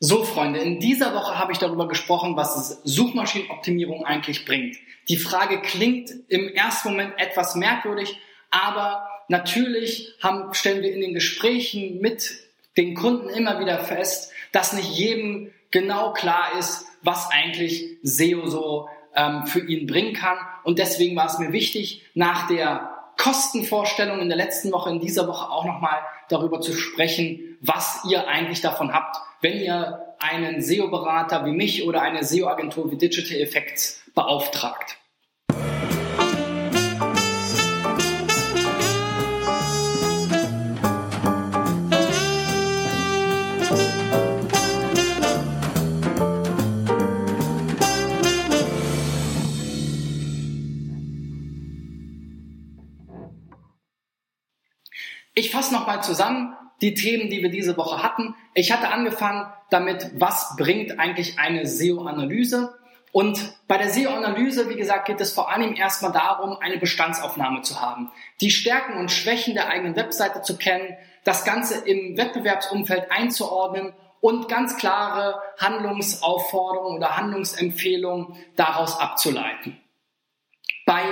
[0.00, 4.76] So, Freunde, in dieser Woche habe ich darüber gesprochen, was Suchmaschinenoptimierung eigentlich bringt.
[5.08, 8.16] Die Frage klingt im ersten Moment etwas merkwürdig,
[8.50, 12.44] aber natürlich haben, stellen wir in den Gesprächen mit
[12.76, 18.88] den Kunden immer wieder fest, dass nicht jedem genau klar ist, was eigentlich SEO so
[19.16, 20.38] ähm, für ihn bringen kann.
[20.62, 25.26] Und deswegen war es mir wichtig, nach der Kostenvorstellung in der letzten Woche, in dieser
[25.26, 25.98] Woche auch nochmal
[26.28, 32.00] darüber zu sprechen, was ihr eigentlich davon habt, wenn ihr einen SEO-Berater wie mich oder
[32.00, 34.97] eine SEO-Agentur wie Digital Effects beauftragt.
[55.38, 58.34] Ich fasse nochmal zusammen die Themen, die wir diese Woche hatten.
[58.54, 62.76] Ich hatte angefangen damit, was bringt eigentlich eine SEO-Analyse?
[63.12, 67.80] Und bei der SEO-Analyse, wie gesagt, geht es vor allem erstmal darum, eine Bestandsaufnahme zu
[67.80, 73.92] haben, die Stärken und Schwächen der eigenen Webseite zu kennen, das Ganze im Wettbewerbsumfeld einzuordnen
[74.20, 79.80] und ganz klare Handlungsaufforderungen oder Handlungsempfehlungen daraus abzuleiten.
[80.84, 81.04] Bei,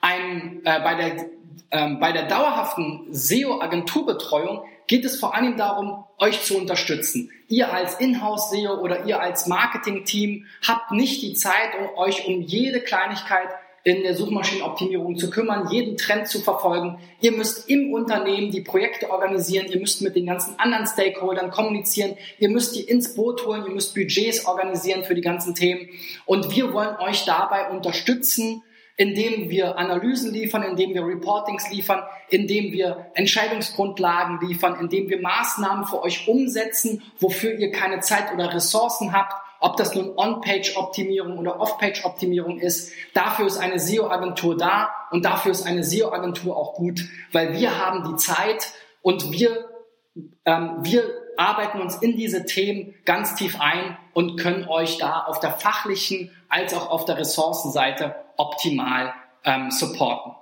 [0.00, 6.42] einem, äh, bei der ähm, bei der dauerhaften SEO-Agenturbetreuung geht es vor allem darum, euch
[6.42, 7.30] zu unterstützen.
[7.48, 12.80] Ihr als Inhouse-SEO oder ihr als Marketing-Team habt nicht die Zeit, um euch um jede
[12.80, 13.48] Kleinigkeit
[13.84, 16.98] in der Suchmaschinenoptimierung zu kümmern, jeden Trend zu verfolgen.
[17.20, 22.16] Ihr müsst im Unternehmen die Projekte organisieren, ihr müsst mit den ganzen anderen Stakeholdern kommunizieren,
[22.38, 25.88] ihr müsst die ins Boot holen, ihr müsst Budgets organisieren für die ganzen Themen.
[26.26, 28.62] Und wir wollen euch dabei unterstützen,
[28.96, 35.86] indem wir Analysen liefern, indem wir Reportings liefern, indem wir Entscheidungsgrundlagen liefern, indem wir Maßnahmen
[35.86, 41.60] für euch umsetzen, wofür ihr keine Zeit oder Ressourcen habt, ob das nun On-Page-Optimierung oder
[41.60, 42.92] Off-Page-Optimierung ist.
[43.14, 48.10] Dafür ist eine SEO-Agentur da und dafür ist eine SEO-Agentur auch gut, weil wir haben
[48.10, 48.72] die Zeit
[49.02, 49.68] und wir,
[50.44, 51.04] ähm, wir
[51.36, 56.30] arbeiten uns in diese Themen ganz tief ein und können euch da auf der fachlichen
[56.48, 60.32] als auch auf der Ressourcenseite optimal ähm, supporten.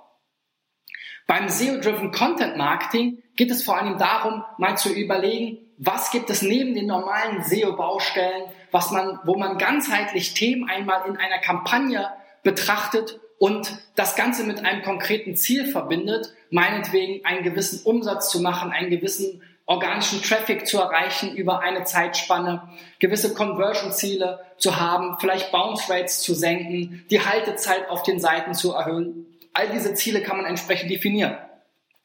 [1.27, 6.41] Beim SEO-Driven Content Marketing geht es vor allem darum, mal zu überlegen, was gibt es
[6.41, 12.07] neben den normalen SEO-Baustellen, was man, wo man ganzheitlich Themen einmal in einer Kampagne
[12.43, 18.71] betrachtet und das Ganze mit einem konkreten Ziel verbindet, meinetwegen einen gewissen Umsatz zu machen,
[18.71, 25.91] einen gewissen organischen Traffic zu erreichen über eine Zeitspanne, gewisse Conversion-Ziele zu haben, vielleicht Bounce
[25.91, 29.27] Rates zu senken, die Haltezeit auf den Seiten zu erhöhen.
[29.53, 31.37] All diese Ziele kann man entsprechend definieren.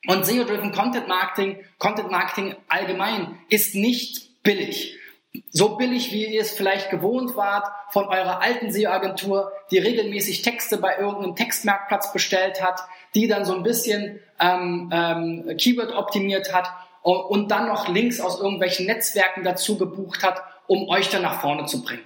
[0.06, 4.96] Und SEO-Driven Content Marketing, Content Marketing allgemein ist nicht billig.
[5.50, 10.78] So billig, wie ihr es vielleicht gewohnt wart von eurer alten SEO-Agentur, die regelmäßig Texte
[10.78, 12.80] bei irgendeinem Textmarktplatz bestellt hat,
[13.14, 16.70] die dann so ein bisschen ähm, ähm, Keyword optimiert hat
[17.12, 21.66] und dann noch Links aus irgendwelchen Netzwerken dazu gebucht hat, um euch dann nach vorne
[21.66, 22.02] zu bringen.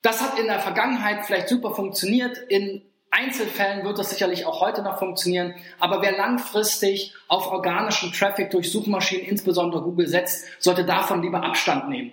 [0.00, 2.38] Das hat in der Vergangenheit vielleicht super funktioniert.
[2.48, 5.54] In Einzelfällen wird das sicherlich auch heute noch funktionieren.
[5.78, 11.90] Aber wer langfristig auf organischen Traffic durch Suchmaschinen, insbesondere Google, setzt, sollte davon lieber Abstand
[11.90, 12.12] nehmen.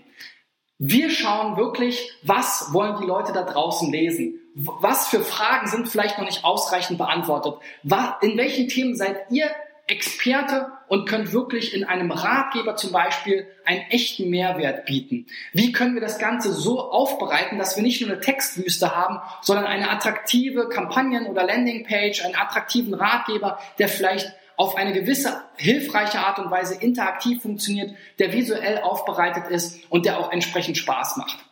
[0.78, 4.40] Wir schauen wirklich, was wollen die Leute da draußen lesen?
[4.56, 7.56] Was für Fragen sind vielleicht noch nicht ausreichend beantwortet?
[8.22, 9.50] In welchen Themen seid ihr
[9.90, 15.28] Experte und könnt wirklich in einem Ratgeber zum Beispiel einen echten Mehrwert bieten.
[15.54, 19.66] Wie können wir das Ganze so aufbereiten, dass wir nicht nur eine Textwüste haben, sondern
[19.66, 26.38] eine attraktive Kampagnen- oder Landingpage, einen attraktiven Ratgeber, der vielleicht auf eine gewisse hilfreiche Art
[26.40, 31.49] und Weise interaktiv funktioniert, der visuell aufbereitet ist und der auch entsprechend Spaß macht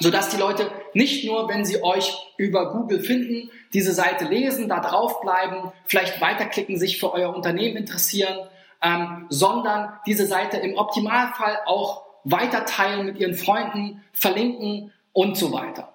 [0.00, 4.80] sodass die Leute nicht nur, wenn sie euch über Google finden, diese Seite lesen, da
[4.80, 8.36] draufbleiben, vielleicht weiterklicken, sich für euer Unternehmen interessieren,
[8.82, 15.52] ähm, sondern diese Seite im Optimalfall auch weiter teilen mit ihren Freunden, verlinken und so
[15.52, 15.94] weiter.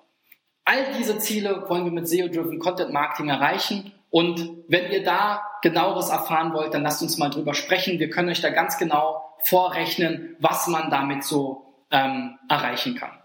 [0.65, 3.91] All diese Ziele wollen wir mit SEO-Driven Content Marketing erreichen.
[4.09, 7.99] Und wenn ihr da genaueres erfahren wollt, dann lasst uns mal drüber sprechen.
[7.99, 13.20] Wir können euch da ganz genau vorrechnen, was man damit so ähm, erreichen kann.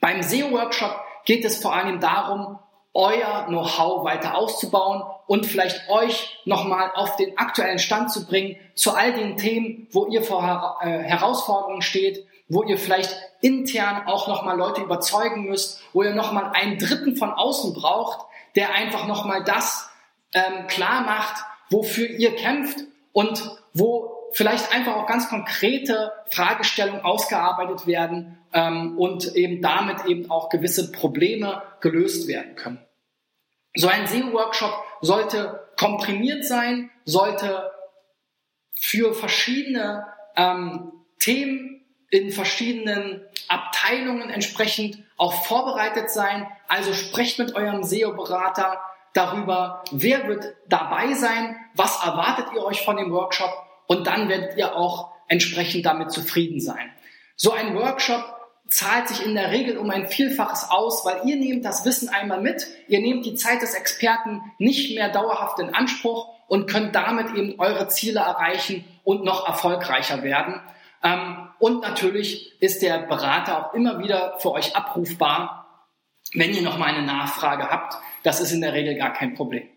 [0.00, 2.58] Beim SEO-Workshop geht es vor allem darum,
[2.94, 8.94] euer Know-how weiter auszubauen und vielleicht euch nochmal auf den aktuellen Stand zu bringen zu
[8.94, 14.56] all den Themen, wo ihr vor äh, Herausforderungen steht, wo ihr vielleicht intern auch nochmal
[14.56, 19.90] Leute überzeugen müsst, wo ihr nochmal einen Dritten von außen braucht, der einfach nochmal das
[20.32, 22.78] ähm, klar macht, wofür ihr kämpft
[23.12, 30.30] und wo vielleicht einfach auch ganz konkrete Fragestellungen ausgearbeitet werden ähm, und eben damit eben
[30.30, 32.78] auch gewisse Probleme gelöst werden können.
[33.74, 37.70] So ein SEO-Workshop sollte komprimiert sein, sollte
[38.78, 40.06] für verschiedene
[40.36, 46.46] ähm, Themen in verschiedenen Abteilungen entsprechend auch vorbereitet sein.
[46.68, 48.80] Also sprecht mit eurem SEO-Berater
[49.12, 53.50] darüber, wer wird dabei sein, was erwartet ihr euch von dem Workshop
[53.86, 56.90] und dann werdet ihr auch entsprechend damit zufrieden sein.
[57.36, 58.36] So ein Workshop
[58.68, 62.40] zahlt sich in der Regel um ein Vielfaches aus, weil ihr nehmt das Wissen einmal
[62.40, 67.34] mit, ihr nehmt die Zeit des Experten nicht mehr dauerhaft in Anspruch und könnt damit
[67.34, 70.60] eben eure Ziele erreichen und noch erfolgreicher werden.
[71.02, 75.88] Ähm, und natürlich ist der Berater auch immer wieder für euch abrufbar,
[76.32, 77.94] wenn ihr noch mal eine Nachfrage habt.
[78.22, 79.68] Das ist in der Regel gar kein Problem.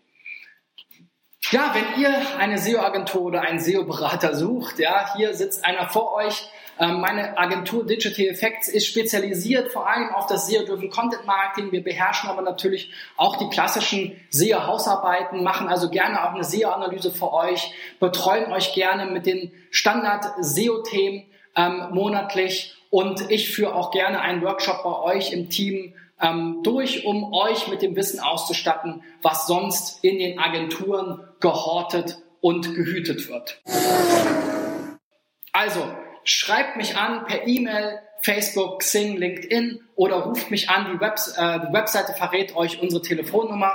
[1.48, 6.48] Ja, wenn ihr eine SEO-Agentur oder einen SEO-Berater sucht, ja, hier sitzt einer vor euch.
[6.78, 11.72] Ähm, meine Agentur Digital Effects ist spezialisiert vor allem auf das SEO-driven Content Marketing.
[11.72, 17.32] Wir beherrschen aber natürlich auch die klassischen SEO-Hausarbeiten, machen also gerne auch eine SEO-Analyse für
[17.32, 21.24] euch, betreuen euch gerne mit den Standard-SEO-Themen
[21.56, 27.04] ähm, monatlich und ich führe auch gerne einen Workshop bei euch im Team ähm, durch,
[27.04, 33.60] um euch mit dem Wissen auszustatten, was sonst in den Agenturen gehortet und gehütet wird.
[35.52, 35.86] Also,
[36.24, 40.92] schreibt mich an per E-Mail, Facebook, Xing, LinkedIn oder ruft mich an.
[40.92, 43.72] Die, Webs äh, die Webseite verrät euch unsere Telefonnummer.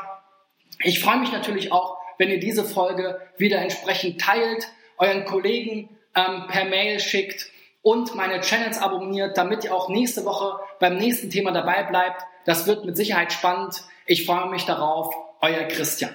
[0.80, 6.46] Ich freue mich natürlich auch, wenn ihr diese Folge wieder entsprechend teilt, euren Kollegen ähm,
[6.48, 7.50] per Mail schickt
[7.82, 12.24] und meine Channels abonniert, damit ihr auch nächste Woche beim nächsten Thema dabei bleibt.
[12.46, 13.84] Das wird mit Sicherheit spannend.
[14.06, 15.14] Ich freue mich darauf.
[15.42, 16.12] Euer Christian.